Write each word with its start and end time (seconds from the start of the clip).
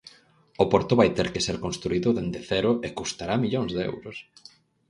O 0.63 0.65
porto 0.71 0.93
vai 0.99 1.09
ter 1.17 1.27
que 1.33 1.45
ser 1.47 1.57
construído 1.65 2.09
dende 2.17 2.39
cero 2.49 2.71
e 2.87 2.89
custará 2.99 3.35
millóns 3.43 3.71
de 3.77 3.81
euros. 3.91 4.17